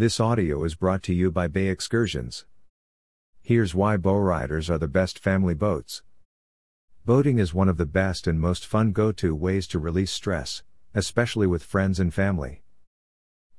[0.00, 2.46] This audio is brought to you by Bay Excursions.
[3.42, 6.02] Here's why bow riders are the best family boats.
[7.04, 10.62] Boating is one of the best and most fun go to ways to release stress,
[10.94, 12.62] especially with friends and family.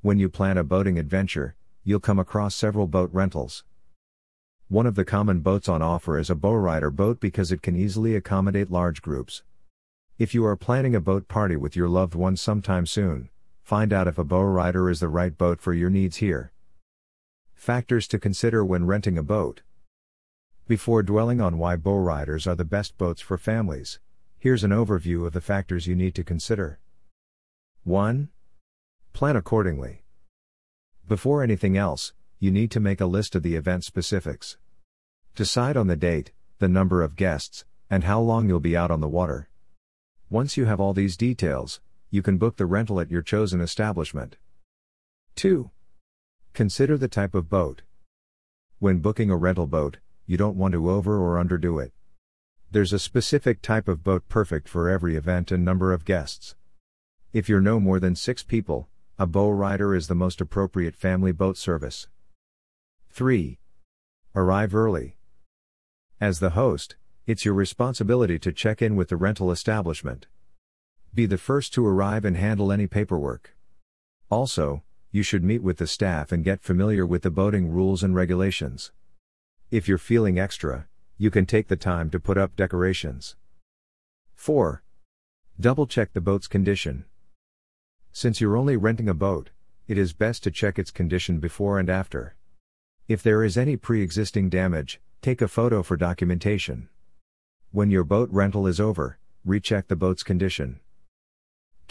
[0.02, 3.64] When you plan a boating adventure, you'll come across several boat rentals.
[4.68, 8.16] One of the common boats on offer is a bowrider boat because it can easily
[8.16, 9.44] accommodate large groups.
[10.18, 13.30] If you are planning a boat party with your loved ones sometime soon,
[13.72, 16.52] find out if a bow rider is the right boat for your needs here.
[17.54, 19.62] Factors to consider when renting a boat.
[20.68, 23.98] Before dwelling on why bow riders are the best boats for families,
[24.38, 26.80] here's an overview of the factors you need to consider.
[27.86, 28.28] 1.
[29.14, 30.04] Plan accordingly.
[31.08, 34.58] Before anything else, you need to make a list of the event specifics.
[35.34, 39.00] Decide on the date, the number of guests, and how long you'll be out on
[39.00, 39.50] the water.
[40.30, 41.80] Once you have all these details,
[42.12, 44.36] you can book the rental at your chosen establishment.
[45.38, 45.72] 2.
[46.54, 47.84] Consider the type of boat.
[48.80, 51.94] When booking a rental boat, you don't want to over or underdo it.
[52.70, 56.56] There's a specific type of boat perfect for every event and number of guests.
[57.32, 61.32] If you're no more than six people, a bow rider is the most appropriate family
[61.32, 62.10] boat service.
[63.12, 63.58] 3.
[64.36, 65.16] Arrive early.
[66.20, 70.28] As the host, it's your responsibility to check in with the rental establishment.
[71.14, 73.54] Be the first to arrive and handle any paperwork.
[74.30, 74.82] Also,
[75.12, 78.94] you should meet with the staff and get familiar with the boating rules and regulations.
[79.72, 83.36] If you're feeling extra, you can take the time to put up decorations.
[84.36, 84.84] 4.
[85.60, 87.04] Double check the boat's condition.
[88.14, 89.50] Since you're only renting a boat,
[89.90, 92.36] it is best to check its condition before and after.
[93.10, 96.88] If there is any pre existing damage, take a photo for documentation.
[97.72, 100.80] When your boat rental is over, recheck the boat's condition.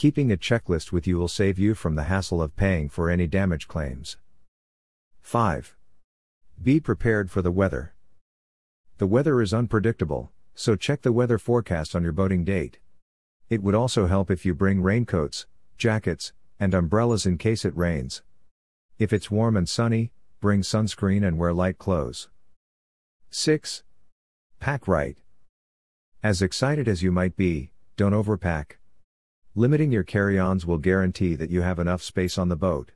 [0.01, 3.27] Keeping a checklist with you will save you from the hassle of paying for any
[3.27, 4.17] damage claims.
[5.21, 5.77] 5.
[6.63, 7.93] Be prepared for the weather.
[8.97, 12.79] The weather is unpredictable, so check the weather forecast on your boating date.
[13.51, 15.45] It would also help if you bring raincoats,
[15.77, 18.23] jackets, and umbrellas in case it rains.
[18.99, 22.31] If it's warm and sunny, bring sunscreen and wear light clothes.
[23.29, 23.83] 6.
[24.61, 25.19] Pack right.
[26.23, 28.80] As excited as you might be, don't overpack.
[29.57, 32.93] Limiting your carry ons will guarantee that you have enough space on the boat.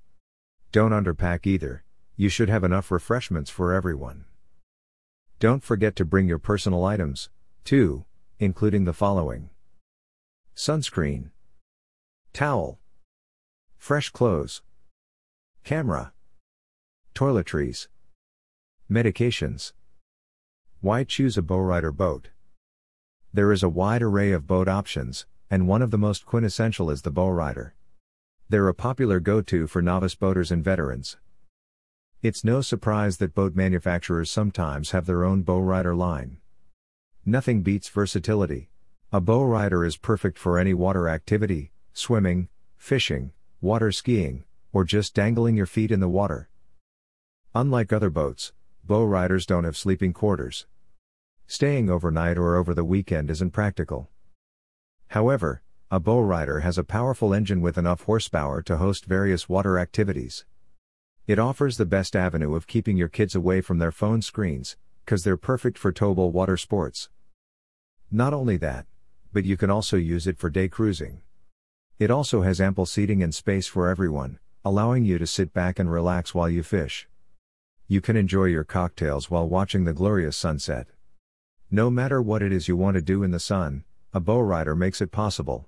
[0.70, 1.82] Don't underpack either,
[2.16, 4.25] you should have enough refreshments for everyone.
[5.41, 7.28] Don't forget to bring your personal items,
[7.65, 8.04] too,
[8.38, 9.50] including the following
[10.54, 11.31] sunscreen,
[12.32, 12.78] towel,
[13.76, 14.62] fresh clothes,
[15.65, 16.12] camera,
[17.16, 17.88] toiletries,
[18.88, 19.72] medications.
[20.81, 22.28] Why choose a bowrider boat?
[23.32, 27.03] There is a wide array of boat options, and one of the most quintessential is
[27.03, 27.75] the bow rider.
[28.49, 31.16] They're a popular go to for novice boaters and veterans.
[32.22, 36.38] It's no surprise that boat manufacturers sometimes have their own bow rider line.
[37.27, 38.71] Nothing beats versatility.
[39.12, 45.15] A bow rider is perfect for any water activity, swimming, fishing, water skiing, or just
[45.15, 46.49] dangling your feet in the water.
[47.54, 48.53] Unlike other boats,
[48.84, 50.66] bow riders don't have sleeping quarters.
[51.47, 54.10] Staying overnight or over the weekend isn't practical.
[55.09, 59.78] However, a bow rider has a powerful engine with enough horsepower to host various water
[59.78, 60.44] activities.
[61.26, 64.76] It offers the best avenue of keeping your kids away from their phone screens,
[65.06, 67.09] cause they're perfect for towable water sports.
[68.10, 68.87] Not only that,
[69.32, 71.22] but you can also use it for day cruising.
[71.98, 75.91] It also has ample seating and space for everyone, allowing you to sit back and
[75.91, 77.09] relax while you fish
[77.86, 80.86] you can enjoy your cocktails while watching the glorious sunset.
[81.71, 83.84] No matter what it is you want to do in the sun,
[84.15, 85.67] a bow rider makes it possible.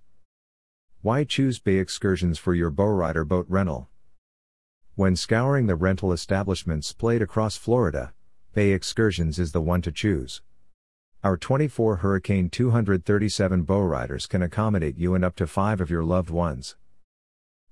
[1.02, 3.88] Why choose Bay Excursions for your bow rider boat rental?
[4.94, 8.14] When scouring the rental establishments splayed across Florida,
[8.54, 10.42] Bay Excursions is the one to choose.
[11.24, 16.04] Our 24 Hurricane 237 bow riders can accommodate you and up to five of your
[16.04, 16.76] loved ones.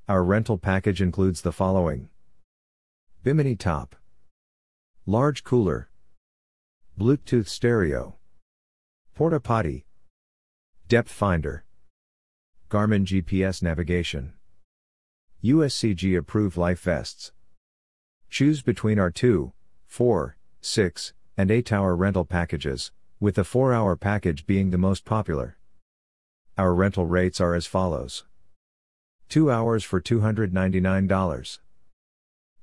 [0.09, 2.09] Our rental package includes the following
[3.23, 3.95] Bimini Top
[5.07, 5.89] Large cooler.
[6.99, 8.17] Bluetooth stereo.
[9.15, 9.84] Porta potty.
[10.87, 11.65] Depth finder.
[12.69, 14.35] Garmin GPS navigation.
[15.43, 17.33] USCG approved life vests.
[18.29, 19.55] Choose between our 2,
[19.87, 25.07] 4, 6, and 8 hour rental packages, with the 4 hour package being the most
[25.07, 25.57] popular.
[26.59, 28.27] Our rental rates are as follows
[29.31, 31.59] 2 hours for $299.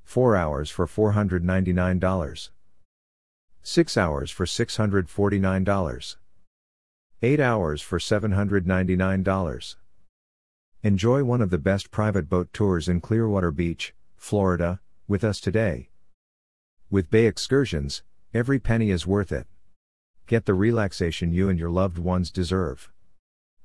[0.03, 2.49] 4 hours for $499.
[3.63, 6.15] 6 hours for $649.
[7.23, 9.75] 8 hours for $799.
[10.81, 15.89] Enjoy one of the best private boat tours in Clearwater Beach, Florida, with us today.
[16.89, 18.01] With Bay Excursions,
[18.33, 19.45] every penny is worth it.
[20.25, 22.89] Get the relaxation you and your loved ones deserve.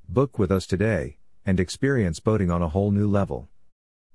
[0.07, 1.17] Book with us today
[1.47, 3.49] and experience boating on a whole new level.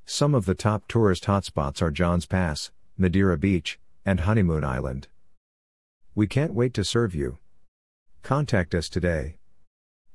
[0.06, 5.08] Some of the top tourist hotspots are Johns Pass, Madeira Beach, and Honeymoon Island.
[6.14, 7.40] We can't wait to serve you.
[8.24, 9.38] Contact us today.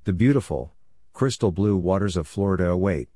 [0.04, 0.74] The beautiful,
[1.12, 3.08] crystal blue waters of Florida await.